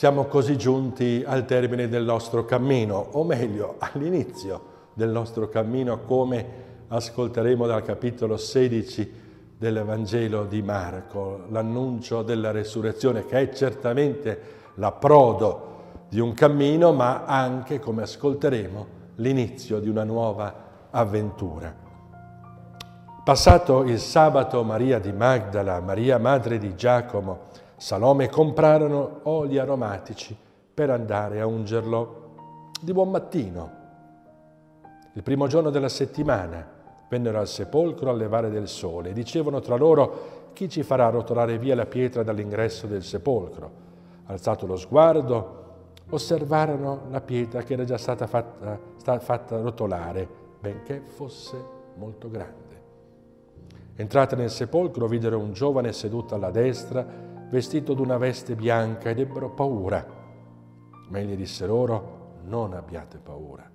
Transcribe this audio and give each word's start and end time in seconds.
Siamo 0.00 0.24
così 0.24 0.56
giunti 0.56 1.22
al 1.26 1.44
termine 1.44 1.86
del 1.86 2.04
nostro 2.04 2.46
cammino, 2.46 3.08
o 3.10 3.22
meglio, 3.22 3.74
all'inizio 3.80 4.62
del 4.94 5.10
nostro 5.10 5.50
cammino, 5.50 6.00
come 6.06 6.46
ascolteremo 6.88 7.66
dal 7.66 7.82
capitolo 7.82 8.38
16 8.38 9.12
del 9.58 9.82
Vangelo 9.84 10.46
di 10.46 10.62
Marco, 10.62 11.42
l'annuncio 11.50 12.22
della 12.22 12.50
resurrezione, 12.50 13.26
che 13.26 13.40
è 13.40 13.52
certamente 13.52 14.40
l'approdo 14.76 16.06
di 16.08 16.18
un 16.18 16.32
cammino, 16.32 16.94
ma 16.94 17.26
anche, 17.26 17.78
come 17.78 18.00
ascolteremo, 18.00 18.86
l'inizio 19.16 19.80
di 19.80 19.90
una 19.90 20.04
nuova 20.04 20.88
avventura. 20.88 21.76
Passato 23.22 23.82
il 23.82 23.98
sabato, 23.98 24.64
Maria 24.64 24.98
di 24.98 25.12
Magdala, 25.12 25.78
Maria 25.80 26.16
madre 26.16 26.56
di 26.56 26.74
Giacomo, 26.74 27.68
Salome 27.80 28.28
comprarono 28.28 29.20
oli 29.22 29.56
aromatici 29.56 30.36
per 30.74 30.90
andare 30.90 31.40
a 31.40 31.46
ungerlo 31.46 32.68
di 32.78 32.92
buon 32.92 33.10
mattino. 33.10 33.70
Il 35.14 35.22
primo 35.22 35.46
giorno 35.46 35.70
della 35.70 35.88
settimana 35.88 36.62
vennero 37.08 37.38
al 37.38 37.48
sepolcro 37.48 38.10
al 38.10 38.18
levare 38.18 38.50
del 38.50 38.68
sole 38.68 39.08
e 39.08 39.12
dicevano 39.14 39.60
tra 39.60 39.76
loro 39.76 40.50
chi 40.52 40.68
ci 40.68 40.82
farà 40.82 41.08
rotolare 41.08 41.56
via 41.56 41.74
la 41.74 41.86
pietra 41.86 42.22
dall'ingresso 42.22 42.86
del 42.86 43.02
sepolcro. 43.02 43.70
Alzato 44.26 44.66
lo 44.66 44.76
sguardo, 44.76 45.62
osservarono 46.10 47.04
la 47.08 47.22
pietra 47.22 47.62
che 47.62 47.72
era 47.72 47.84
già 47.84 47.96
stata 47.96 48.26
fatta, 48.26 48.78
stata 48.96 49.20
fatta 49.20 49.58
rotolare, 49.58 50.28
benché 50.60 51.02
fosse 51.06 51.56
molto 51.94 52.28
grande. 52.28 52.68
Entrate 53.96 54.36
nel 54.36 54.50
sepolcro, 54.50 55.06
videro 55.06 55.38
un 55.38 55.54
giovane 55.54 55.94
seduto 55.94 56.34
alla 56.34 56.50
destra, 56.50 57.29
vestito 57.50 57.94
d'una 57.94 58.16
veste 58.16 58.54
bianca, 58.54 59.10
ed 59.10 59.18
ebbero 59.18 59.50
paura. 59.50 60.06
Ma 61.08 61.18
egli 61.18 61.34
disse 61.36 61.66
loro, 61.66 62.38
non 62.44 62.72
abbiate 62.72 63.18
paura. 63.18 63.68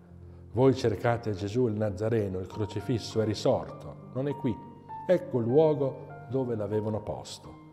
Voi 0.54 0.74
cercate 0.74 1.34
Gesù 1.34 1.68
il 1.68 1.76
Nazareno, 1.76 2.40
il 2.40 2.48
crocifisso 2.48 3.22
è 3.22 3.26
risorto, 3.26 4.10
non 4.14 4.30
è 4.30 4.36
qui. 4.36 4.56
Ecco 5.08 5.40
il 5.40 5.46
luogo 5.46 6.08
dove 6.30 6.56
l'avevano 6.56 7.02
posto. 7.02 7.64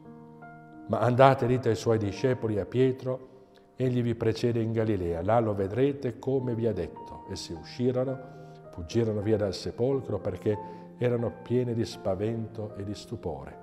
Ma 0.89 0.99
andate, 0.99 1.47
dite 1.47 1.69
ai 1.69 1.77
suoi 1.77 1.99
discepoli, 1.99 2.59
a 2.59 2.67
Pietro, 2.67 3.31
Egli 3.77 4.03
vi 4.03 4.15
precede 4.15 4.61
in 4.61 4.71
Galilea, 4.73 5.23
là 5.23 5.41
lo 5.41 5.55
vedrete 5.55 6.19
come 6.19 6.55
vi 6.55 6.67
ha 6.67 6.73
detto. 6.73 7.25
E 7.31 7.37
si 7.37 7.53
uscirono, 7.53 8.19
fuggirono 8.71 9.21
via 9.21 9.37
dal 9.37 9.55
sepolcro 9.55 10.19
perché 10.19 10.59
erano 10.99 11.33
pieni 11.43 11.75
di 11.75 11.85
spavento 11.85 12.75
e 12.77 12.85
di 12.85 12.95
stupore 12.95 13.61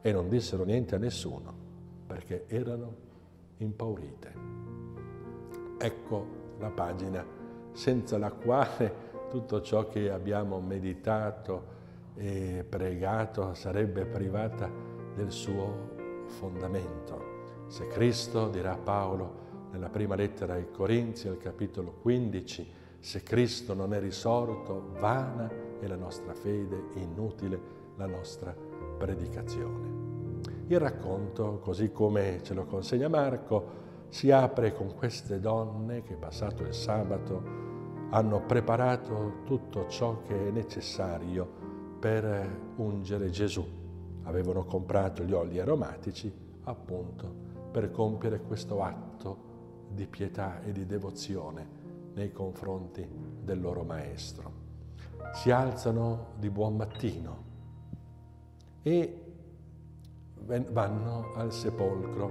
e 0.00 0.12
non 0.12 0.28
dissero 0.28 0.64
niente 0.64 0.94
a 0.94 0.98
nessuno 0.98 1.69
perché 2.20 2.44
erano 2.48 2.94
impaurite. 3.56 4.32
Ecco 5.78 6.26
la 6.58 6.68
pagina 6.68 7.24
senza 7.72 8.18
la 8.18 8.30
quale 8.30 9.08
tutto 9.30 9.62
ciò 9.62 9.88
che 9.88 10.10
abbiamo 10.10 10.60
meditato 10.60 11.78
e 12.16 12.64
pregato 12.68 13.54
sarebbe 13.54 14.04
privata 14.04 14.70
del 15.14 15.30
suo 15.30 16.24
fondamento. 16.26 17.38
Se 17.68 17.86
Cristo, 17.86 18.48
dirà 18.48 18.76
Paolo, 18.76 19.38
nella 19.70 19.88
prima 19.88 20.14
lettera 20.14 20.54
ai 20.54 20.70
Corinzi, 20.70 21.28
al 21.28 21.38
capitolo 21.38 21.92
15, 22.02 22.72
se 22.98 23.22
Cristo 23.22 23.72
non 23.72 23.94
è 23.94 24.00
risorto, 24.00 24.90
vana 24.98 25.50
è 25.78 25.86
la 25.86 25.96
nostra 25.96 26.34
fede, 26.34 26.88
inutile 26.94 27.78
la 27.96 28.06
nostra 28.06 28.54
predicazione. 28.98 29.99
Il 30.70 30.78
racconto, 30.78 31.58
così 31.58 31.90
come 31.90 32.44
ce 32.44 32.54
lo 32.54 32.64
consegna 32.64 33.08
Marco, 33.08 34.06
si 34.08 34.30
apre 34.30 34.72
con 34.72 34.94
queste 34.94 35.40
donne 35.40 36.04
che, 36.04 36.14
passato 36.14 36.62
il 36.62 36.72
sabato, 36.72 37.42
hanno 38.10 38.40
preparato 38.42 39.40
tutto 39.44 39.88
ciò 39.88 40.22
che 40.22 40.46
è 40.46 40.50
necessario 40.52 41.44
per 41.98 42.72
ungere 42.76 43.30
Gesù. 43.30 43.66
Avevano 44.22 44.64
comprato 44.64 45.24
gli 45.24 45.32
oli 45.32 45.58
aromatici 45.58 46.32
appunto 46.62 47.34
per 47.72 47.90
compiere 47.90 48.40
questo 48.40 48.80
atto 48.80 49.38
di 49.88 50.06
pietà 50.06 50.62
e 50.62 50.70
di 50.70 50.86
devozione 50.86 51.66
nei 52.14 52.30
confronti 52.30 53.04
del 53.42 53.60
loro 53.60 53.82
maestro. 53.82 54.52
Si 55.34 55.50
alzano 55.50 56.34
di 56.38 56.48
buon 56.48 56.76
mattino 56.76 57.42
e 58.82 59.29
vanno 60.70 61.32
al 61.34 61.52
sepolcro, 61.52 62.30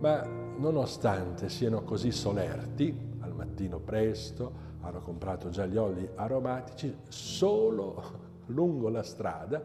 ma 0.00 0.24
nonostante 0.56 1.48
siano 1.48 1.82
così 1.82 2.10
solerti, 2.10 3.16
al 3.20 3.34
mattino 3.34 3.78
presto, 3.78 4.68
hanno 4.80 5.00
comprato 5.00 5.50
già 5.50 5.66
gli 5.66 5.76
oli 5.76 6.08
aromatici, 6.14 6.96
solo 7.08 8.28
lungo 8.46 8.88
la 8.88 9.02
strada 9.02 9.62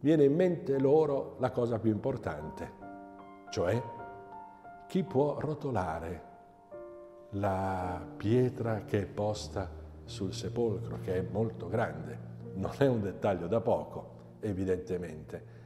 viene 0.00 0.24
in 0.24 0.34
mente 0.34 0.78
loro 0.78 1.36
la 1.38 1.50
cosa 1.50 1.78
più 1.78 1.90
importante, 1.90 2.72
cioè 3.50 3.82
chi 4.86 5.02
può 5.02 5.38
rotolare 5.38 6.28
la 7.34 8.04
pietra 8.16 8.84
che 8.84 9.02
è 9.02 9.06
posta 9.06 9.70
sul 10.04 10.34
sepolcro, 10.34 10.98
che 11.00 11.14
è 11.14 11.26
molto 11.30 11.68
grande? 11.68 12.28
Non 12.54 12.72
è 12.78 12.86
un 12.86 13.00
dettaglio 13.00 13.46
da 13.46 13.60
poco, 13.60 14.36
evidentemente. 14.40 15.58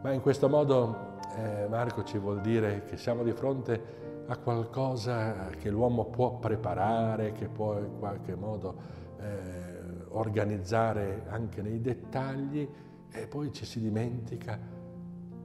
Ma 0.00 0.12
in 0.12 0.20
questo 0.20 0.48
modo 0.48 1.16
eh, 1.36 1.66
Marco 1.68 2.04
ci 2.04 2.18
vuol 2.18 2.40
dire 2.40 2.84
che 2.84 2.96
siamo 2.96 3.22
di 3.22 3.32
fronte 3.32 3.96
a 4.26 4.36
qualcosa 4.36 5.48
che 5.58 5.70
l'uomo 5.70 6.04
può 6.06 6.38
preparare, 6.38 7.32
che 7.32 7.48
può 7.48 7.78
in 7.78 7.98
qualche 7.98 8.34
modo 8.34 8.76
eh, 9.18 10.04
organizzare 10.10 11.24
anche 11.28 11.62
nei 11.62 11.80
dettagli 11.80 12.68
e 13.10 13.26
poi 13.26 13.52
ci 13.52 13.64
si 13.64 13.80
dimentica 13.80 14.58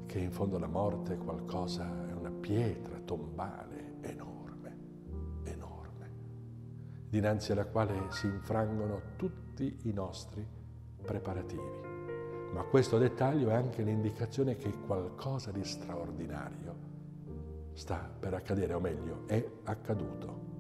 che 0.05 0.19
in 0.19 0.31
fondo 0.31 0.59
la 0.59 0.67
morte 0.67 1.13
è 1.13 1.17
qualcosa, 1.17 2.07
è 2.07 2.13
una 2.13 2.29
pietra 2.29 2.99
tombale 3.03 3.95
enorme, 4.01 4.77
enorme, 5.43 6.11
dinanzi 7.09 7.53
alla 7.53 7.65
quale 7.65 7.93
si 8.09 8.27
infrangono 8.27 9.01
tutti 9.15 9.79
i 9.83 9.93
nostri 9.93 10.45
preparativi. 11.01 11.82
Ma 12.53 12.61
questo 12.65 12.99
dettaglio 12.99 13.49
è 13.49 13.53
anche 13.53 13.81
l'indicazione 13.81 14.57
che 14.57 14.71
qualcosa 14.85 15.51
di 15.51 15.63
straordinario 15.63 16.75
sta 17.73 18.07
per 18.19 18.35
accadere, 18.35 18.73
o 18.73 18.79
meglio, 18.79 19.23
è 19.25 19.43
accaduto. 19.63 20.51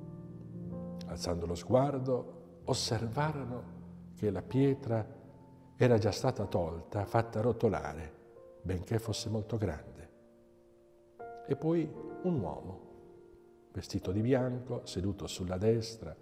Alzando 1.05 1.45
lo 1.45 1.53
sguardo, 1.53 2.61
osservarono 2.65 3.63
che 4.15 4.31
la 4.31 4.41
pietra 4.41 5.05
era 5.75 5.99
già 5.99 6.11
stata 6.11 6.45
tolta, 6.45 7.05
fatta 7.05 7.41
rotolare, 7.41 8.11
benché 8.63 8.97
fosse 8.97 9.29
molto 9.29 9.57
grande. 9.57 10.09
E 11.45 11.55
poi 11.55 11.87
un 12.23 12.39
uomo, 12.39 12.79
vestito 13.71 14.11
di 14.11 14.21
bianco, 14.21 14.83
seduto 14.85 15.27
sulla 15.27 15.57
destra, 15.57 16.15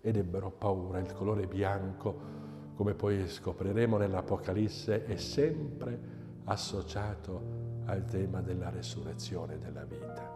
ed 0.00 0.16
ebbero 0.16 0.50
paura. 0.50 1.00
Il 1.00 1.12
colore 1.12 1.46
bianco, 1.46 2.45
come 2.76 2.92
poi 2.92 3.26
scopriremo 3.26 3.96
nell'Apocalisse, 3.96 5.06
è 5.06 5.16
sempre 5.16 5.98
associato 6.44 7.64
al 7.86 8.04
tema 8.04 8.42
della 8.42 8.68
resurrezione 8.68 9.58
della 9.58 9.84
vita. 9.84 10.30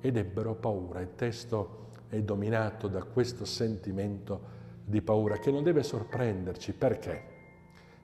Ed 0.00 0.16
ebbero 0.16 0.56
paura. 0.56 1.00
Il 1.00 1.14
testo 1.14 1.90
è 2.08 2.20
dominato 2.22 2.88
da 2.88 3.04
questo 3.04 3.44
sentimento 3.44 4.58
di 4.84 5.00
paura 5.00 5.38
che 5.38 5.52
non 5.52 5.62
deve 5.62 5.84
sorprenderci. 5.84 6.72
Perché? 6.72 7.22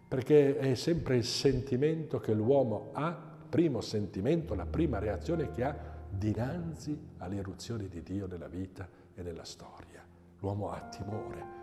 Perché 0.06 0.56
è 0.58 0.74
sempre 0.76 1.16
il 1.16 1.24
sentimento 1.24 2.20
che 2.20 2.32
l'uomo 2.32 2.90
ha, 2.92 3.18
primo 3.48 3.80
sentimento, 3.80 4.54
la 4.54 4.66
prima 4.66 5.00
reazione 5.00 5.50
che 5.50 5.64
ha 5.64 5.76
dinanzi 6.08 6.96
alle 7.18 7.42
di 7.88 8.02
Dio 8.04 8.28
nella 8.28 8.48
vita 8.48 8.88
e 9.12 9.22
nella 9.22 9.44
storia. 9.44 10.04
L'uomo 10.38 10.70
ha 10.70 10.80
timore. 10.82 11.55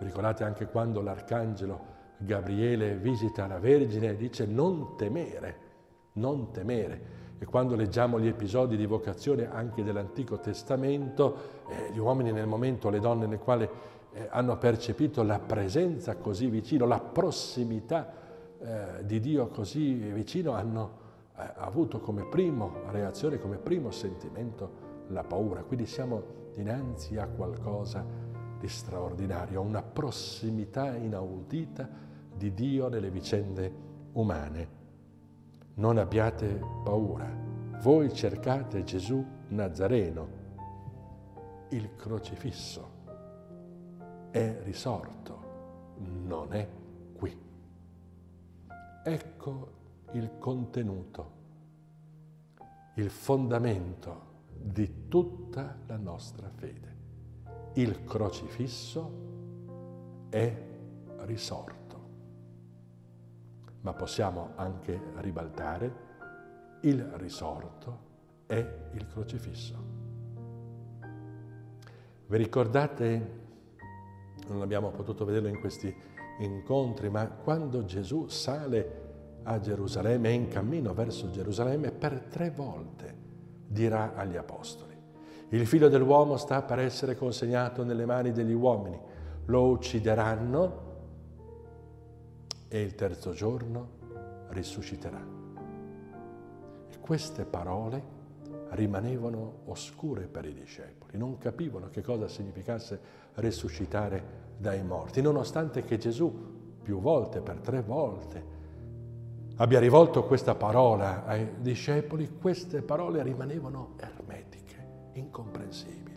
Ricordate 0.00 0.44
anche 0.44 0.66
quando 0.66 1.00
l'arcangelo 1.00 1.98
Gabriele 2.16 2.96
visita 2.96 3.46
la 3.46 3.58
Vergine 3.58 4.10
e 4.10 4.16
dice 4.16 4.46
non 4.46 4.96
temere, 4.96 5.56
non 6.14 6.50
temere. 6.50 7.18
E 7.38 7.44
quando 7.46 7.74
leggiamo 7.74 8.20
gli 8.20 8.26
episodi 8.26 8.76
di 8.76 8.86
vocazione 8.86 9.50
anche 9.50 9.82
dell'Antico 9.82 10.40
Testamento, 10.40 11.36
eh, 11.68 11.92
gli 11.92 11.98
uomini 11.98 12.32
nel 12.32 12.46
momento, 12.46 12.90
le 12.90 13.00
donne 13.00 13.26
nel 13.26 13.38
quale 13.38 13.70
eh, 14.12 14.28
hanno 14.30 14.58
percepito 14.58 15.22
la 15.22 15.38
presenza 15.38 16.16
così 16.16 16.48
vicino, 16.48 16.86
la 16.86 17.00
prossimità 17.00 18.12
eh, 18.58 19.04
di 19.04 19.20
Dio 19.20 19.48
così 19.48 19.94
vicino, 19.94 20.52
hanno 20.52 21.00
ha 21.40 21.64
avuto 21.64 22.00
come 22.00 22.24
prima 22.24 22.68
reazione, 22.90 23.40
come 23.40 23.56
primo 23.56 23.90
sentimento 23.90 24.88
la 25.08 25.22
paura. 25.22 25.62
Quindi 25.62 25.86
siamo 25.86 26.22
dinanzi 26.52 27.16
a 27.16 27.26
qualcosa 27.26 28.04
di 28.60 28.68
straordinario, 28.68 29.62
una 29.62 29.82
prossimità 29.82 30.94
inaudita 30.94 31.88
di 32.36 32.52
Dio 32.52 32.88
nelle 32.88 33.10
vicende 33.10 33.72
umane. 34.12 34.78
Non 35.74 35.96
abbiate 35.96 36.60
paura, 36.84 37.26
voi 37.80 38.12
cercate 38.12 38.84
Gesù 38.84 39.24
Nazareno, 39.48 40.28
il 41.70 41.96
crocifisso, 41.96 42.98
è 44.30 44.60
risorto, 44.62 45.38
non 45.98 46.52
è 46.52 46.68
qui. 47.16 47.36
Ecco 49.02 49.72
il 50.12 50.38
contenuto, 50.38 51.30
il 52.96 53.08
fondamento 53.08 54.28
di 54.52 55.08
tutta 55.08 55.78
la 55.86 55.96
nostra 55.96 56.50
fede. 56.50 56.89
Il 57.74 58.04
crocifisso 58.04 59.10
è 60.28 60.68
risorto. 61.18 61.78
Ma 63.82 63.92
possiamo 63.92 64.52
anche 64.56 65.00
ribaltare 65.16 66.08
il 66.82 67.02
risorto 67.14 68.08
è 68.46 68.66
il 68.92 69.06
crocifisso. 69.06 69.98
Vi 72.26 72.36
ricordate, 72.36 73.38
non 74.48 74.62
abbiamo 74.62 74.90
potuto 74.90 75.24
vederlo 75.24 75.48
in 75.48 75.60
questi 75.60 75.94
incontri, 76.38 77.10
ma 77.10 77.28
quando 77.28 77.84
Gesù 77.84 78.28
sale 78.28 78.98
a 79.42 79.58
Gerusalemme 79.58 80.28
e 80.28 80.32
in 80.32 80.48
cammino 80.48 80.94
verso 80.94 81.30
Gerusalemme 81.30 81.90
per 81.90 82.20
tre 82.22 82.50
volte 82.50 83.16
dirà 83.66 84.14
agli 84.14 84.36
apostoli, 84.36 84.89
il 85.50 85.66
figlio 85.66 85.88
dell'uomo 85.88 86.36
sta 86.36 86.62
per 86.62 86.78
essere 86.78 87.16
consegnato 87.16 87.82
nelle 87.84 88.06
mani 88.06 88.32
degli 88.32 88.52
uomini, 88.52 88.98
lo 89.46 89.68
uccideranno 89.68 90.88
e 92.68 92.80
il 92.80 92.94
terzo 92.94 93.32
giorno 93.32 93.88
risusciterà. 94.50 95.20
E 96.88 96.98
queste 97.00 97.44
parole 97.44 98.18
rimanevano 98.70 99.62
oscure 99.66 100.26
per 100.26 100.44
i 100.44 100.54
discepoli, 100.54 101.18
non 101.18 101.38
capivano 101.38 101.88
che 101.90 102.02
cosa 102.02 102.28
significasse 102.28 103.00
risuscitare 103.34 104.48
dai 104.56 104.84
morti, 104.84 105.20
nonostante 105.20 105.82
che 105.82 105.98
Gesù 105.98 106.32
più 106.82 107.00
volte, 107.00 107.40
per 107.40 107.56
tre 107.56 107.82
volte, 107.82 108.58
abbia 109.56 109.80
rivolto 109.80 110.24
questa 110.24 110.54
parola 110.54 111.24
ai 111.24 111.60
discepoli, 111.60 112.36
queste 112.40 112.82
parole 112.82 113.22
rimanevano 113.22 113.94
ermetiche, 113.96 114.19
incomprensibili. 115.12 116.08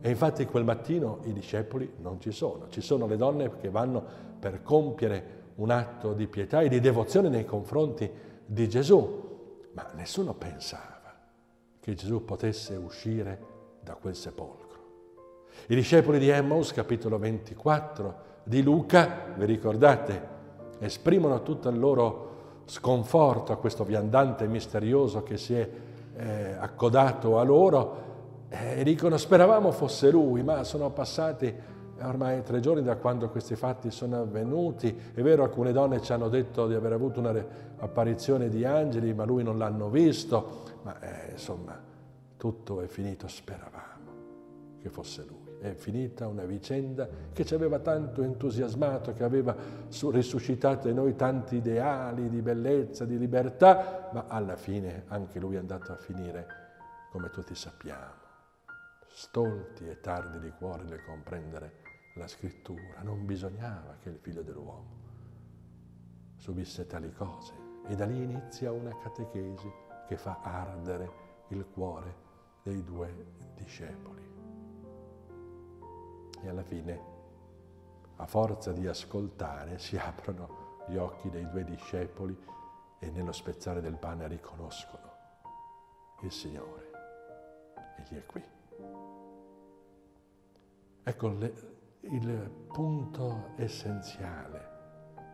E 0.00 0.10
infatti 0.10 0.44
quel 0.46 0.64
mattino 0.64 1.20
i 1.24 1.32
discepoli 1.32 1.92
non 1.98 2.20
ci 2.20 2.32
sono, 2.32 2.68
ci 2.68 2.80
sono 2.80 3.06
le 3.06 3.16
donne 3.16 3.56
che 3.58 3.70
vanno 3.70 4.02
per 4.38 4.62
compiere 4.62 5.40
un 5.56 5.70
atto 5.70 6.12
di 6.12 6.26
pietà 6.26 6.60
e 6.60 6.68
di 6.68 6.80
devozione 6.80 7.28
nei 7.28 7.44
confronti 7.44 8.10
di 8.44 8.68
Gesù, 8.68 9.68
ma 9.72 9.88
nessuno 9.94 10.34
pensava 10.34 11.14
che 11.78 11.94
Gesù 11.94 12.24
potesse 12.24 12.74
uscire 12.74 13.50
da 13.80 13.94
quel 13.94 14.16
sepolcro. 14.16 14.70
I 15.68 15.74
discepoli 15.74 16.18
di 16.18 16.28
Emmaus, 16.28 16.72
capitolo 16.72 17.18
24 17.18 18.30
di 18.42 18.62
Luca, 18.62 19.34
vi 19.36 19.44
ricordate, 19.44 20.28
esprimono 20.80 21.42
tutto 21.42 21.68
il 21.68 21.78
loro 21.78 22.30
sconforto 22.64 23.52
a 23.52 23.56
questo 23.56 23.84
viandante 23.84 24.46
misterioso 24.48 25.22
che 25.22 25.36
si 25.36 25.54
è 25.54 25.68
eh, 26.16 26.56
accodato 26.58 27.38
a 27.38 27.42
loro 27.42 28.10
eh, 28.48 28.80
e 28.80 28.84
dicono 28.84 29.16
speravamo 29.16 29.70
fosse 29.72 30.10
lui, 30.10 30.42
ma 30.42 30.64
sono 30.64 30.90
passati 30.90 31.54
ormai 32.00 32.42
tre 32.42 32.60
giorni 32.60 32.82
da 32.82 32.96
quando 32.96 33.28
questi 33.28 33.54
fatti 33.54 33.90
sono 33.90 34.20
avvenuti. 34.20 34.94
È 35.14 35.22
vero, 35.22 35.42
alcune 35.42 35.72
donne 35.72 36.00
ci 36.00 36.12
hanno 36.12 36.28
detto 36.28 36.66
di 36.66 36.74
aver 36.74 36.92
avuto 36.92 37.20
un'apparizione 37.20 38.48
di 38.48 38.64
angeli, 38.64 39.14
ma 39.14 39.24
lui 39.24 39.42
non 39.42 39.58
l'hanno 39.58 39.88
visto, 39.88 40.62
ma 40.82 40.98
eh, 41.00 41.32
insomma 41.32 41.78
tutto 42.36 42.80
è 42.80 42.86
finito, 42.86 43.28
speravamo 43.28 43.90
che 44.80 44.88
fosse 44.88 45.24
lui 45.26 45.41
è 45.62 45.74
finita 45.74 46.26
una 46.26 46.44
vicenda 46.44 47.08
che 47.32 47.44
ci 47.44 47.54
aveva 47.54 47.78
tanto 47.78 48.22
entusiasmato, 48.22 49.12
che 49.12 49.22
aveva 49.22 49.54
risuscitato 50.10 50.88
in 50.88 50.96
noi 50.96 51.14
tanti 51.14 51.56
ideali 51.56 52.28
di 52.28 52.42
bellezza, 52.42 53.04
di 53.04 53.16
libertà, 53.16 54.10
ma 54.12 54.24
alla 54.26 54.56
fine 54.56 55.04
anche 55.06 55.38
lui 55.38 55.54
è 55.54 55.58
andato 55.58 55.92
a 55.92 55.96
finire 55.96 56.46
come 57.12 57.30
tutti 57.30 57.54
sappiamo, 57.54 58.20
stolti 59.06 59.88
e 59.88 60.00
tardi 60.00 60.40
di 60.40 60.50
cuore 60.50 60.82
nel 60.82 61.04
comprendere 61.04 61.74
la 62.16 62.26
scrittura. 62.26 63.00
Non 63.02 63.24
bisognava 63.24 63.96
che 64.02 64.08
il 64.08 64.18
figlio 64.18 64.42
dell'uomo 64.42 65.00
subisse 66.34 66.88
tali 66.88 67.12
cose 67.12 67.52
e 67.86 67.94
da 67.94 68.04
lì 68.04 68.20
inizia 68.20 68.72
una 68.72 68.98
catechesi 68.98 69.70
che 70.08 70.16
fa 70.16 70.40
ardere 70.42 71.10
il 71.48 71.64
cuore 71.72 72.30
dei 72.64 72.82
due 72.82 73.14
discepoli 73.54 74.21
e 76.42 76.48
alla 76.48 76.62
fine, 76.62 77.00
a 78.16 78.26
forza 78.26 78.72
di 78.72 78.86
ascoltare, 78.86 79.78
si 79.78 79.96
aprono 79.96 80.84
gli 80.86 80.96
occhi 80.96 81.30
dei 81.30 81.48
due 81.48 81.64
discepoli 81.64 82.36
e 82.98 83.10
nello 83.10 83.32
spezzare 83.32 83.80
del 83.80 83.96
pane 83.96 84.28
riconoscono 84.28 85.10
il 86.22 86.30
Signore. 86.30 86.90
Egli 87.96 88.18
è 88.18 88.26
qui. 88.26 88.44
Ecco 91.04 91.28
le, 91.28 91.54
il 92.00 92.50
punto 92.72 93.52
essenziale 93.56 94.70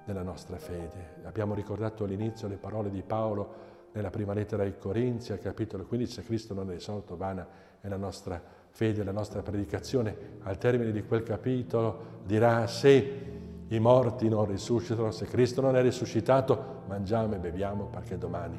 della 0.05 0.23
nostra 0.23 0.59
fede. 0.59 1.21
Abbiamo 1.25 1.55
ricordato 1.55 2.05
all'inizio 2.05 2.49
le 2.49 2.57
parole 2.57 2.91
di 2.91 3.03
Paolo 3.03 3.77
nella 3.93 4.11
prima 4.11 4.33
lettera 4.33 4.63
ai 4.63 4.77
Corinzi, 4.79 5.33
al 5.33 5.39
capitolo 5.39 5.85
15, 5.85 6.13
se 6.13 6.23
Cristo 6.23 6.55
non 6.55 6.71
è 6.71 6.75
risolto, 6.75 7.17
vana 7.17 7.47
è 7.81 7.89
la 7.89 7.97
nostra 7.97 8.41
fede, 8.71 9.03
la 9.03 9.13
nostra 9.13 9.43
predicazione. 9.43 10.17
Al 10.43 10.59
termine 10.59 10.93
di 10.93 11.03
quel 11.03 11.23
capitolo 11.23 12.21
dirà 12.25 12.67
se 12.67 13.37
i 13.69 13.79
morti 13.79 14.29
non 14.29 14.47
risuscitano, 14.47 15.11
se 15.11 15.27
Cristo 15.27 15.61
non 15.61 15.77
è 15.77 15.83
risuscitato, 15.83 16.83
mangiamo 16.87 17.35
e 17.35 17.39
beviamo 17.39 17.87
perché 17.87 18.17
domani 18.17 18.59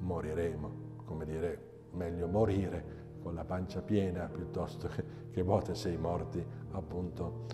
moriremo. 0.00 0.88
Come 1.04 1.24
dire, 1.24 1.58
meglio 1.92 2.26
morire 2.26 2.98
con 3.22 3.34
la 3.34 3.44
pancia 3.44 3.80
piena 3.80 4.28
piuttosto 4.32 4.88
che 5.30 5.42
vuote 5.42 5.74
se 5.74 5.90
i 5.90 5.96
morti 5.96 6.44
appunto 6.72 7.44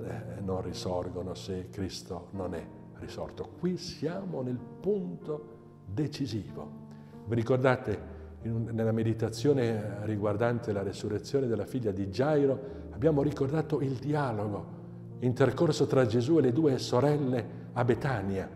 eh, 0.00 0.40
non 0.40 0.62
risorgono, 0.62 1.34
se 1.34 1.68
Cristo 1.70 2.28
non 2.32 2.54
è 2.54 2.66
risorto. 2.94 3.48
Qui 3.58 3.76
siamo 3.76 4.42
nel 4.42 4.58
punto 4.58 5.60
decisivo. 5.92 6.80
Vi 7.26 7.34
ricordate 7.34 8.10
nella 8.42 8.92
meditazione 8.92 9.98
riguardante 10.02 10.72
la 10.72 10.82
resurrezione 10.82 11.46
della 11.46 11.64
figlia 11.64 11.92
di 11.92 12.08
Gairo, 12.08 12.58
abbiamo 12.90 13.22
ricordato 13.22 13.80
il 13.80 13.92
dialogo 13.92 14.80
intercorso 15.20 15.86
tra 15.86 16.04
Gesù 16.04 16.38
e 16.38 16.42
le 16.42 16.52
due 16.52 16.78
sorelle 16.78 17.60
a 17.72 17.84
Betania, 17.84 18.48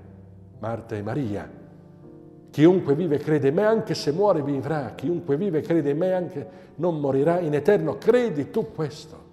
Marta 0.59 0.97
e 0.97 1.03
Maria. 1.03 1.49
Chiunque 2.51 2.95
vive 2.95 3.19
crede 3.19 3.49
in 3.49 3.55
me, 3.55 3.65
anche 3.65 3.95
se 3.95 4.11
muore 4.13 4.43
vivrà. 4.43 4.95
Chiunque 4.95 5.37
vive 5.37 5.61
crede 5.61 5.91
in 5.91 5.99
me, 5.99 6.13
anche 6.13 6.49
non 6.77 6.99
morirà 6.99 7.39
in 7.39 7.55
eterno. 7.55 7.99
Credi 7.99 8.51
tu 8.51 8.73
questo. 8.73 9.25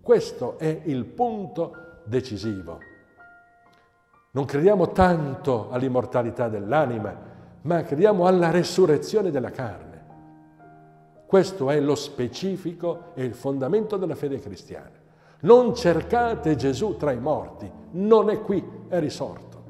Questo 0.00 0.58
è 0.58 0.82
il 0.84 1.04
punto 1.06 2.00
decisivo. 2.04 2.78
Non 4.32 4.44
crediamo 4.44 4.92
tanto 4.92 5.70
all'immortalità 5.70 6.48
dell'anima, 6.48 7.34
ma 7.66 7.82
crediamo 7.82 8.26
alla 8.26 8.50
resurrezione 8.50 9.30
della 9.30 9.50
carne. 9.50 10.04
Questo 11.26 11.68
è 11.70 11.80
lo 11.80 11.96
specifico 11.96 13.14
e 13.14 13.24
il 13.24 13.34
fondamento 13.34 13.96
della 13.96 14.14
fede 14.14 14.38
cristiana. 14.38 14.92
Non 15.40 15.74
cercate 15.74 16.54
Gesù 16.54 16.96
tra 16.96 17.10
i 17.10 17.18
morti, 17.18 17.70
non 17.92 18.30
è 18.30 18.40
qui, 18.40 18.64
è 18.88 19.00
risorto. 19.00 19.64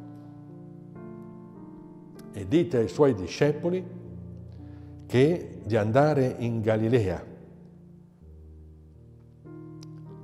E 2.32 2.46
dite 2.46 2.76
ai 2.76 2.88
suoi 2.88 3.14
discepoli 3.14 3.84
che 5.06 5.60
di 5.64 5.76
andare 5.76 6.34
in 6.38 6.60
Galilea. 6.60 7.24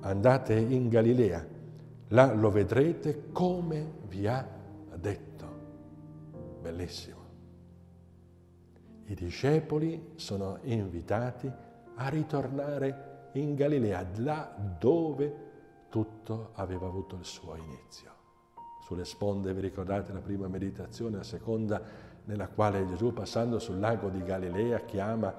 Andate 0.00 0.54
in 0.54 0.88
Galilea, 0.90 1.46
là 2.08 2.34
lo 2.34 2.50
vedrete 2.50 3.30
come 3.32 3.92
vi 4.08 4.26
ha 4.26 4.46
detto. 4.94 5.46
Bellissimo. 6.60 7.21
I 9.12 9.14
discepoli 9.14 10.12
sono 10.14 10.56
invitati 10.62 11.52
a 11.96 12.08
ritornare 12.08 13.28
in 13.32 13.54
Galilea, 13.54 14.06
là 14.16 14.56
dove 14.78 15.50
tutto 15.90 16.52
aveva 16.54 16.86
avuto 16.86 17.16
il 17.16 17.26
suo 17.26 17.54
inizio. 17.56 18.10
Sulle 18.80 19.04
sponde, 19.04 19.52
vi 19.52 19.60
ricordate 19.60 20.14
la 20.14 20.20
prima 20.20 20.48
meditazione, 20.48 21.18
la 21.18 21.24
seconda 21.24 21.82
nella 22.24 22.48
quale 22.48 22.86
Gesù 22.86 23.12
passando 23.12 23.58
sul 23.58 23.78
lago 23.78 24.08
di 24.08 24.22
Galilea 24.22 24.78
chiama 24.86 25.34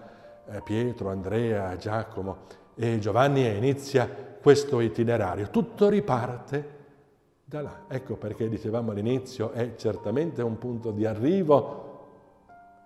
eh, 0.46 0.62
Pietro, 0.62 1.10
Andrea, 1.10 1.76
Giacomo 1.76 2.42
e 2.76 3.00
Giovanni 3.00 3.44
e 3.44 3.56
inizia 3.56 4.08
questo 4.08 4.82
itinerario. 4.82 5.50
Tutto 5.50 5.90
riparte 5.90 6.82
da 7.44 7.62
là. 7.62 7.86
Ecco 7.88 8.18
perché 8.18 8.48
dicevamo 8.48 8.92
all'inizio 8.92 9.50
è 9.50 9.74
certamente 9.78 10.44
un 10.44 10.60
punto 10.60 10.92
di 10.92 11.08
arrivo 11.08 11.83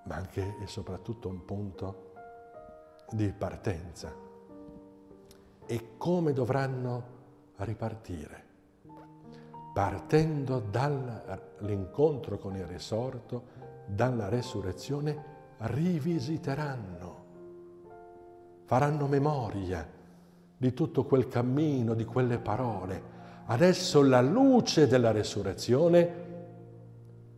ma 0.07 0.15
anche 0.15 0.55
e 0.59 0.67
soprattutto 0.67 1.27
un 1.27 1.43
punto 1.45 2.13
di 3.11 3.31
partenza 3.31 4.25
e 5.65 5.97
come 5.97 6.31
dovranno 6.31 7.15
ripartire, 7.57 8.43
partendo 9.73 10.59
dall'incontro 10.59 12.37
con 12.37 12.55
il 12.55 12.65
risorto, 12.65 13.55
dalla 13.85 14.29
resurrezione, 14.29 15.35
rivisiteranno, 15.57 17.25
faranno 18.63 19.07
memoria 19.07 19.85
di 20.57 20.73
tutto 20.73 21.03
quel 21.03 21.27
cammino, 21.27 21.93
di 21.93 22.05
quelle 22.05 22.39
parole. 22.39 23.15
Adesso 23.45 24.01
la 24.03 24.21
luce 24.21 24.87
della 24.87 25.11
resurrezione 25.11 26.25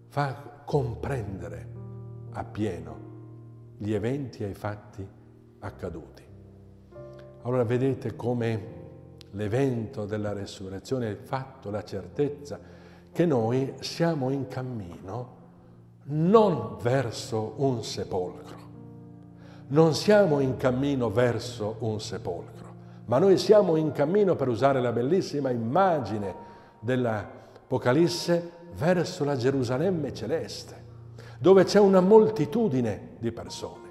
fa 0.08 0.62
comprendere 0.66 1.79
appieno 2.32 3.08
gli 3.78 3.94
eventi 3.94 4.44
e 4.44 4.50
i 4.50 4.54
fatti 4.54 5.08
accaduti. 5.60 6.24
Allora 7.44 7.64
vedete 7.64 8.16
come 8.16 8.78
l'evento 9.32 10.06
della 10.06 10.34
resurrezione 10.34 11.08
è 11.08 11.10
il 11.10 11.18
fatto, 11.18 11.70
la 11.70 11.84
certezza 11.84 12.60
che 13.12 13.26
noi 13.26 13.74
siamo 13.80 14.30
in 14.30 14.48
cammino 14.48 15.38
non 16.12 16.78
verso 16.82 17.54
un 17.58 17.84
sepolcro, 17.84 18.58
non 19.68 19.94
siamo 19.94 20.40
in 20.40 20.58
cammino 20.58 21.10
verso 21.10 21.78
un 21.80 22.00
sepolcro, 22.02 22.68
ma 23.06 23.20
noi 23.20 23.38
siamo 23.38 23.76
in 23.76 23.92
cammino, 23.92 24.36
per 24.36 24.48
usare 24.48 24.82
la 24.82 24.92
bellissima 24.92 25.50
immagine 25.50 26.34
dell'Apocalisse, 26.80 28.58
verso 28.76 29.24
la 29.24 29.36
Gerusalemme 29.36 30.14
celeste, 30.14 30.79
dove 31.40 31.64
c'è 31.64 31.80
una 31.80 32.02
moltitudine 32.02 33.16
di 33.18 33.32
persone. 33.32 33.88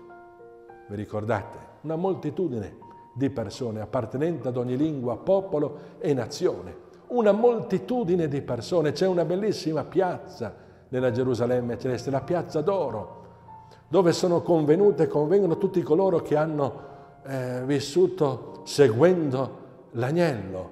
Vi 0.87 0.95
ricordate? 0.95 1.57
Una 1.81 1.97
moltitudine 1.97 2.77
di 3.15 3.31
persone 3.31 3.81
appartenenti 3.81 4.47
ad 4.47 4.57
ogni 4.59 4.77
lingua, 4.77 5.17
popolo 5.17 5.79
e 5.99 6.13
nazione. 6.13 6.87
Una 7.09 7.33
moltitudine 7.33 8.29
di 8.29 8.43
persone. 8.43 8.93
C'è 8.93 9.07
una 9.07 9.25
bellissima 9.25 9.83
piazza 9.85 10.55
nella 10.89 11.11
Gerusalemme 11.11 11.79
celeste, 11.79 12.11
la 12.11 12.21
piazza 12.21 12.61
d'oro, 12.61 13.25
dove 13.89 14.13
sono 14.13 14.43
convenute 14.43 15.05
e 15.05 15.09
convengono 15.09 15.57
tutti 15.57 15.81
coloro 15.81 16.21
che 16.21 16.37
hanno 16.37 16.87
eh, 17.25 17.63
vissuto 17.65 18.61
seguendo 18.65 19.67
l'agnello, 19.93 20.71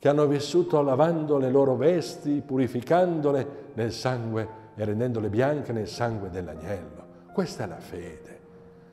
che 0.00 0.08
hanno 0.08 0.26
vissuto 0.26 0.82
lavando 0.82 1.38
le 1.38 1.50
loro 1.50 1.76
vesti, 1.76 2.42
purificandole 2.44 3.70
nel 3.74 3.92
sangue 3.92 4.61
e 4.74 4.84
rendendole 4.84 5.28
bianche 5.28 5.72
nel 5.72 5.88
sangue 5.88 6.30
dell'agnello. 6.30 7.04
Questa 7.32 7.64
è 7.64 7.66
la 7.66 7.80
fede, 7.80 8.40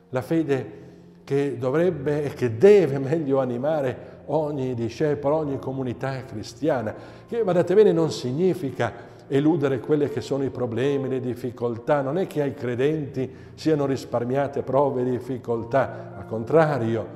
la 0.09 0.21
fede 0.21 0.87
che 1.23 1.57
dovrebbe 1.57 2.23
e 2.23 2.33
che 2.33 2.57
deve 2.57 2.97
meglio 2.97 3.39
animare 3.39 4.17
ogni 4.27 4.73
discepolo, 4.73 5.35
ogni 5.35 5.59
comunità 5.59 6.23
cristiana, 6.25 6.93
che 7.27 7.43
badate 7.43 7.73
bene 7.75 7.91
non 7.91 8.11
significa 8.11 9.07
eludere 9.27 9.79
quelle 9.79 10.09
che 10.09 10.21
sono 10.21 10.43
i 10.43 10.49
problemi, 10.49 11.07
le 11.07 11.19
difficoltà, 11.19 12.01
non 12.01 12.17
è 12.17 12.27
che 12.27 12.41
ai 12.41 12.53
credenti 12.53 13.31
siano 13.53 13.85
risparmiate 13.85 14.63
prove 14.63 15.01
e 15.01 15.09
difficoltà, 15.09 16.13
al 16.17 16.25
contrario, 16.25 17.07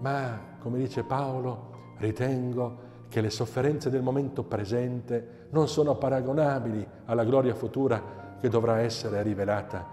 ma 0.00 0.38
come 0.58 0.78
dice 0.78 1.02
Paolo, 1.02 1.94
ritengo 1.98 2.84
che 3.08 3.20
le 3.20 3.30
sofferenze 3.30 3.88
del 3.88 4.02
momento 4.02 4.42
presente 4.42 5.35
non 5.56 5.68
sono 5.68 5.94
paragonabili 5.96 6.86
alla 7.06 7.24
gloria 7.24 7.54
futura 7.54 8.36
che 8.38 8.48
dovrà 8.50 8.80
essere 8.80 9.22
rivelata 9.22 9.86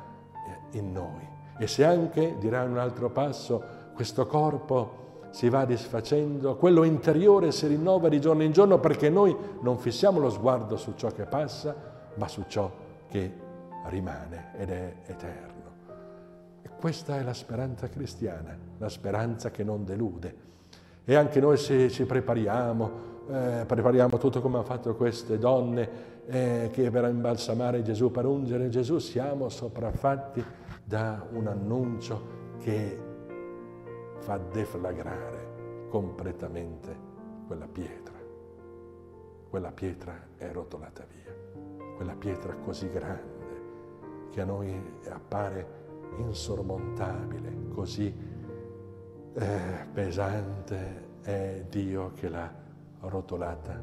eh, 0.71 0.77
in 0.77 0.91
noi. 0.91 1.25
E 1.57 1.67
se 1.67 1.85
anche, 1.85 2.35
dirà 2.37 2.63
in 2.63 2.71
un 2.71 2.77
altro 2.77 3.09
passo, 3.09 3.63
questo 3.93 4.27
corpo 4.27 5.01
si 5.29 5.47
va 5.47 5.63
disfacendo, 5.63 6.57
quello 6.57 6.83
interiore 6.83 7.51
si 7.51 7.65
rinnova 7.67 8.09
di 8.09 8.19
giorno 8.19 8.43
in 8.43 8.51
giorno 8.51 8.79
perché 8.79 9.09
noi 9.09 9.35
non 9.61 9.77
fissiamo 9.77 10.19
lo 10.19 10.29
sguardo 10.29 10.75
su 10.75 10.93
ciò 10.95 11.09
che 11.09 11.23
passa, 11.23 11.73
ma 12.15 12.27
su 12.27 12.43
ciò 12.47 12.69
che 13.07 13.33
rimane 13.85 14.51
ed 14.57 14.69
è 14.69 14.95
eterno. 15.05 15.71
E 16.61 16.69
questa 16.77 17.17
è 17.17 17.23
la 17.23 17.33
speranza 17.33 17.87
cristiana, 17.87 18.55
la 18.77 18.89
speranza 18.89 19.49
che 19.49 19.63
non 19.63 19.85
delude. 19.85 20.35
E 21.05 21.15
anche 21.15 21.39
noi 21.39 21.57
se 21.57 21.89
ci 21.89 22.03
prepariamo, 22.03 23.12
eh, 23.29 23.63
prepariamo 23.65 24.17
tutto 24.17 24.41
come 24.41 24.55
hanno 24.55 24.65
fatto 24.65 24.95
queste 24.95 25.37
donne 25.37 26.11
eh, 26.25 26.69
che 26.71 26.89
per 26.91 27.05
imbalsamare 27.05 27.81
Gesù, 27.81 28.11
per 28.11 28.25
ungere 28.25 28.69
Gesù, 28.69 28.97
siamo 28.97 29.49
sopraffatti 29.49 30.43
da 30.83 31.25
un 31.31 31.47
annuncio 31.47 32.41
che 32.59 32.99
fa 34.19 34.37
deflagrare 34.37 35.87
completamente 35.89 36.95
quella 37.47 37.67
pietra. 37.67 38.13
Quella 39.49 39.71
pietra 39.71 40.19
è 40.35 40.51
rotolata 40.51 41.05
via, 41.07 41.33
quella 41.95 42.15
pietra 42.15 42.55
così 42.55 42.89
grande 42.89 43.31
che 44.31 44.41
a 44.41 44.45
noi 44.45 44.73
appare 45.09 45.81
insormontabile, 46.17 47.67
così 47.69 48.13
eh, 49.35 49.87
pesante 49.93 51.11
è 51.21 51.65
Dio 51.69 52.13
che 52.13 52.29
l'ha 52.29 52.62
rotolata 53.03 53.79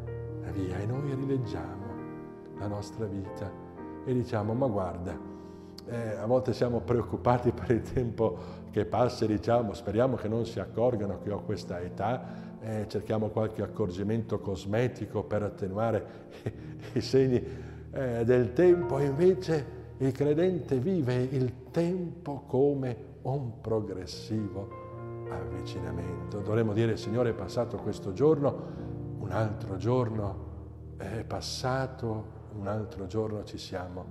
via 0.52 0.78
e 0.78 0.86
noi 0.86 1.14
rileggiamo 1.14 1.86
la 2.58 2.66
nostra 2.66 3.06
vita 3.06 3.50
e 4.04 4.12
diciamo 4.12 4.54
ma 4.54 4.66
guarda, 4.66 5.16
eh, 5.86 6.16
a 6.16 6.26
volte 6.26 6.52
siamo 6.52 6.80
preoccupati 6.80 7.52
per 7.52 7.70
il 7.70 7.82
tempo 7.82 8.58
che 8.70 8.84
passa 8.84 9.24
e 9.24 9.28
diciamo 9.28 9.72
speriamo 9.72 10.16
che 10.16 10.28
non 10.28 10.46
si 10.46 10.60
accorgano 10.60 11.20
che 11.20 11.30
ho 11.30 11.42
questa 11.42 11.80
età, 11.80 12.58
eh, 12.60 12.86
cerchiamo 12.88 13.28
qualche 13.28 13.62
accorgimento 13.62 14.38
cosmetico 14.38 15.22
per 15.22 15.42
attenuare 15.42 16.06
i 16.94 17.00
segni 17.00 17.42
eh, 17.92 18.24
del 18.24 18.52
tempo 18.52 18.98
invece 18.98 19.78
il 19.98 20.12
credente 20.12 20.78
vive 20.78 21.14
il 21.14 21.70
tempo 21.70 22.44
come 22.46 23.08
un 23.22 23.60
progressivo 23.60 24.68
avvicinamento. 25.28 26.40
Dovremmo 26.40 26.72
dire, 26.72 26.96
Signore, 26.96 27.30
è 27.30 27.34
passato 27.34 27.76
questo 27.76 28.12
giorno, 28.12 28.88
un 29.30 29.36
altro 29.36 29.76
giorno 29.76 30.48
è 30.96 31.22
passato, 31.22 32.48
un 32.58 32.66
altro 32.66 33.06
giorno 33.06 33.44
ci 33.44 33.58
siamo 33.58 34.04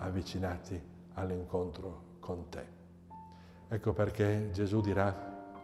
avvicinati 0.00 0.78
all'incontro 1.14 2.02
con 2.20 2.50
te. 2.50 2.66
Ecco 3.68 3.94
perché 3.94 4.50
Gesù 4.52 4.82
dirà 4.82 5.54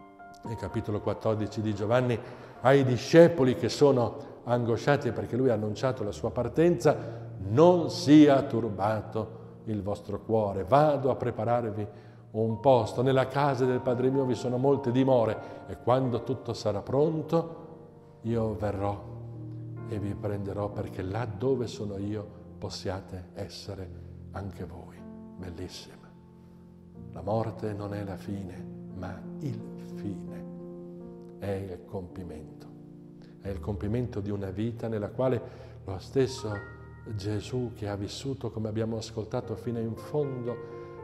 nel 0.45 0.57
capitolo 0.57 1.03
14 1.03 1.61
di 1.61 1.75
Giovanni 1.75 2.19
ai 2.63 2.85
discepoli 2.85 3.55
che 3.55 3.69
sono 3.69 4.41
angosciati 4.45 5.13
perché 5.13 5.37
lui 5.37 5.51
ha 5.51 5.55
annunciato 5.55 6.03
la 6.03 6.13
sua 6.13 6.31
partenza, 6.31 6.97
non 7.41 7.91
sia 7.91 8.41
turbato 8.45 9.43
il 9.65 9.83
vostro 9.83 10.23
cuore, 10.23 10.65
vado 10.65 11.11
a 11.11 11.17
prepararvi 11.17 11.87
un 12.31 12.61
posto, 12.61 13.03
nella 13.03 13.27
casa 13.27 13.67
del 13.67 13.81
Padre 13.81 14.09
mio 14.09 14.25
vi 14.25 14.35
sono 14.35 14.57
molte 14.57 14.91
dimore 14.91 15.37
e 15.67 15.77
quando 15.77 16.23
tutto 16.23 16.55
sarà 16.55 16.81
pronto 16.81 17.64
io 18.25 18.55
verrò 18.55 19.13
e 19.89 19.99
vi 19.99 20.15
prenderò 20.15 20.71
perché 20.71 21.03
là 21.03 21.25
dove 21.27 21.67
sono 21.67 21.99
io 21.99 22.27
possiate 22.59 23.31
essere 23.35 23.89
anche 24.33 24.65
voi. 24.65 24.97
Bellissima. 25.37 26.11
La 27.13 27.23
morte 27.23 27.73
non 27.73 27.93
è 27.95 28.05
la 28.05 28.17
fine, 28.17 28.65
ma 28.97 29.21
il 29.41 29.61
fine, 29.95 30.45
è 31.39 31.51
il 31.51 31.85
compimento. 31.85 32.67
È 33.41 33.49
il 33.49 33.61
compimento 33.61 34.21
di 34.21 34.31
una 34.31 34.51
vita 34.51 34.89
nella 34.89 35.11
quale 35.11 35.41
lo 35.85 35.99
stesso 35.99 36.53
Gesù 37.15 37.73
che 37.75 37.89
ha 37.89 37.97
vissuto, 37.97 38.51
come 38.51 38.69
abbiamo 38.69 38.97
ascoltato 38.97 39.55
fino 39.55 39.79
in 39.79 39.95
fondo, 39.95 40.57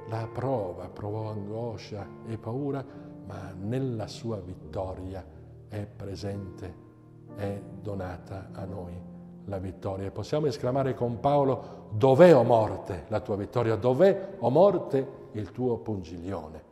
la 0.09 0.27
prova, 0.33 0.89
provò 0.89 1.31
angoscia 1.31 2.07
e 2.27 2.39
paura, 2.39 2.85
ma 3.27 3.53
nella 3.53 4.07
sua 4.07 4.41
vittoria 4.41 5.25
è 5.69 5.87
presente, 5.87 6.89
è 7.37 7.61
donata 7.81 8.49
a 8.53 8.65
noi 8.65 9.09
la 9.45 9.59
vittoria. 9.59 10.07
E 10.07 10.11
possiamo 10.11 10.47
esclamare 10.47 10.95
con 10.95 11.21
Paolo, 11.21 11.89
dov'è 11.91 12.35
o 12.35 12.43
morte 12.43 13.05
la 13.09 13.21
tua 13.21 13.37
vittoria? 13.37 13.77
Dov'è 13.77 14.37
o 14.39 14.51
morte 14.51 15.07
il 15.33 15.51
tuo 15.51 15.79
pungiglione? 15.79 16.69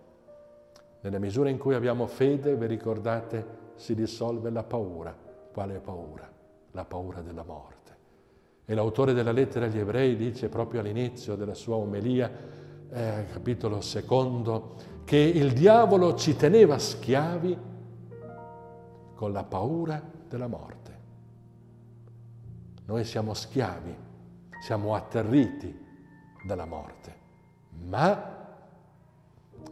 Nella 1.01 1.19
misura 1.19 1.49
in 1.49 1.59
cui 1.59 1.75
abbiamo 1.75 2.07
fede, 2.07 2.57
vi 2.57 2.67
ricordate, 2.67 3.47
si 3.75 3.95
dissolve 3.95 4.51
la 4.51 4.63
paura. 4.63 5.15
Quale 5.53 5.79
paura? 5.79 6.29
La 6.73 6.85
paura 6.85 7.21
della 7.21 7.45
morte. 7.45 7.77
E 8.65 8.75
l'autore 8.75 9.13
della 9.13 9.33
lettera 9.33 9.65
agli 9.65 9.79
ebrei 9.79 10.17
dice 10.17 10.49
proprio 10.49 10.81
all'inizio 10.81 11.37
della 11.37 11.55
sua 11.55 11.77
omelia, 11.77 12.31
eh, 12.91 13.27
capitolo 13.33 13.81
secondo, 13.81 14.75
che 15.05 15.17
il 15.17 15.53
diavolo 15.53 16.15
ci 16.15 16.37
teneva 16.37 16.79
schiavi 16.79 17.59
con 19.15 19.33
la 19.33 19.45
paura 19.45 20.17
della 20.29 20.47
morte. 20.47 20.97
Noi 22.85 23.05
siamo 23.05 23.35
schiavi, 23.35 23.95
siamo 24.63 24.95
atterriti 24.95 25.87
dalla 26.45 26.65
morte, 26.65 27.17
ma 27.87 28.37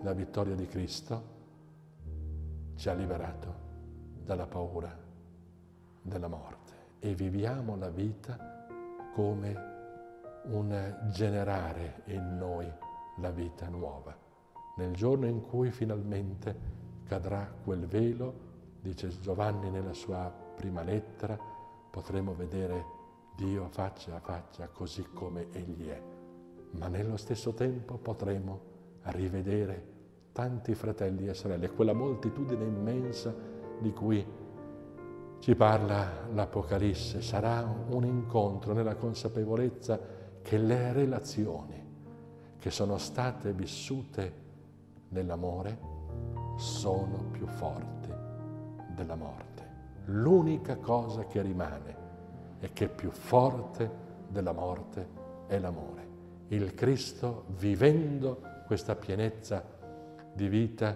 la 0.03 0.13
vittoria 0.13 0.55
di 0.55 0.67
Cristo 0.67 1.35
ci 2.75 2.89
ha 2.89 2.93
liberato 2.93 3.65
dalla 4.25 4.47
paura 4.47 4.95
della 6.03 6.29
morte 6.29 6.75
e 6.99 7.15
viviamo 7.15 7.77
la 7.77 7.91
vita 7.91 8.67
come 9.15 9.75
un 10.45 10.97
generare 11.11 12.03
in 12.07 12.37
noi 12.37 12.71
la 13.19 13.31
vita 13.31 13.69
nuova. 13.69 14.15
Nel 14.77 14.93
giorno 14.95 15.27
in 15.27 15.41
cui 15.41 15.71
finalmente 15.71 16.75
cadrà 17.05 17.51
quel 17.65 17.87
velo, 17.87 18.46
dice 18.87 19.09
Giovanni 19.21 19.69
nella 19.69 19.93
sua 19.93 20.33
prima 20.55 20.83
lettera, 20.83 21.37
potremo 21.91 22.35
vedere 22.35 22.95
Dio 23.35 23.67
faccia 23.69 24.17
a 24.17 24.21
faccia 24.21 24.69
così 24.69 25.09
come 25.13 25.49
Egli 25.51 25.89
è, 25.89 26.01
ma 26.71 26.87
nello 26.87 27.17
stesso 27.17 27.53
tempo 27.53 27.99
potremo 27.99 28.75
rivedere 29.05 29.95
tanti 30.33 30.75
fratelli 30.75 31.27
e 31.27 31.35
sorelle, 31.35 31.71
quella 31.71 31.93
moltitudine 31.93 32.65
immensa 32.65 33.35
di 33.81 33.93
cui 33.93 34.25
ci 35.41 35.55
parla 35.55 36.27
l'Apocalisse. 36.33 37.21
Sarà 37.23 37.69
un 37.89 38.05
incontro 38.05 38.73
nella 38.73 38.97
consapevolezza 38.97 39.99
che 40.43 40.59
le 40.59 40.93
relazioni 40.93 41.85
che 42.59 42.71
sono 42.71 42.99
state 42.99 43.53
vissute 43.53 44.45
nell'amore 45.09 45.79
sono 46.57 47.25
più 47.31 47.47
forti 47.47 47.96
della 48.97 49.15
morte. 49.15 49.65
L'unica 50.07 50.77
cosa 50.77 51.27
che 51.27 51.43
rimane 51.43 52.05
e 52.59 52.73
che 52.73 52.87
è 52.87 52.89
più 52.89 53.11
forte 53.11 54.05
della 54.29 54.53
morte 54.53 55.09
è 55.47 55.59
l'amore. 55.59 56.05
Il 56.49 56.75
Cristo 56.75 57.45
vivendo 57.59 58.41
questa 58.67 58.97
pienezza 58.97 59.63
di 60.33 60.49
vita 60.49 60.95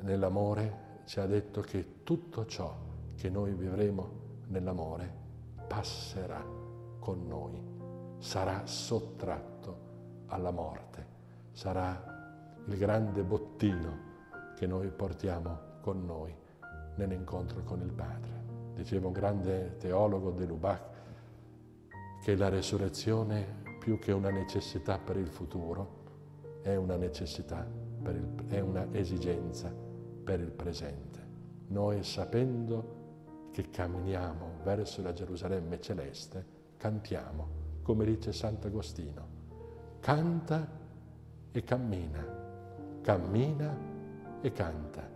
nell'amore 0.00 0.82
ci 1.04 1.20
ha 1.20 1.26
detto 1.26 1.60
che 1.60 2.02
tutto 2.02 2.46
ciò 2.46 2.74
che 3.16 3.28
noi 3.28 3.52
vivremo 3.52 4.22
nell'amore 4.46 5.22
passerà 5.66 6.42
con 6.98 7.26
noi, 7.26 7.62
sarà 8.18 8.66
sottratto 8.66 9.78
alla 10.26 10.50
morte, 10.50 11.06
sarà 11.52 12.12
il 12.66 12.76
grande 12.76 13.22
bottino 13.22 14.12
che 14.54 14.66
noi 14.66 14.88
portiamo 14.88 15.58
con 15.80 16.04
noi 16.04 16.34
nell'incontro 16.96 17.62
con 17.62 17.80
il 17.80 17.92
Padre. 17.92 18.42
Diceva 18.74 19.06
un 19.06 19.12
grande 19.12 19.76
teologo 19.78 20.30
de 20.30 20.46
Lubac 20.46 20.82
che 22.22 22.36
la 22.36 22.48
resurrezione 22.48 23.62
più 23.78 23.98
che 23.98 24.12
una 24.12 24.30
necessità 24.30 24.98
per 24.98 25.16
il 25.16 25.28
futuro 25.28 26.02
è 26.62 26.74
una 26.76 26.96
necessità 26.96 27.66
il, 28.12 28.46
è 28.48 28.60
una 28.60 28.86
esigenza 28.92 29.72
per 30.24 30.40
il 30.40 30.50
presente. 30.50 31.22
Noi 31.68 32.02
sapendo 32.02 33.02
che 33.50 33.70
camminiamo 33.70 34.60
verso 34.62 35.02
la 35.02 35.12
Gerusalemme 35.12 35.80
celeste, 35.80 36.44
cantiamo, 36.76 37.62
come 37.82 38.04
dice 38.04 38.32
Sant'Agostino, 38.32 39.28
canta 40.00 40.66
e 41.52 41.62
cammina, 41.62 42.98
cammina 43.00 43.78
e 44.40 44.52
canta. 44.52 45.13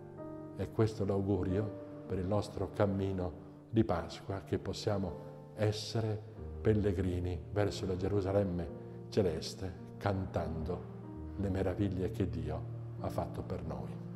E 0.59 0.71
questo 0.71 1.05
l'augurio 1.05 2.03
per 2.05 2.17
il 2.17 2.25
nostro 2.25 2.71
cammino 2.73 3.31
di 3.69 3.85
Pasqua, 3.85 4.41
che 4.41 4.59
possiamo 4.59 5.53
essere 5.55 6.21
pellegrini 6.59 7.41
verso 7.53 7.85
la 7.85 7.95
Gerusalemme 7.95 8.67
celeste, 9.07 9.73
cantando 9.95 10.83
le 11.37 11.49
meraviglie 11.49 12.11
che 12.11 12.29
Dio 12.29 12.61
ha 12.99 13.07
fatto 13.07 13.41
per 13.41 13.63
noi. 13.63 14.08